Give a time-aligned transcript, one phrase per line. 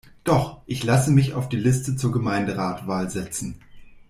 [0.23, 3.59] Doch, ich lasse mich auf die Liste zur Gemeinderatwahl setzen.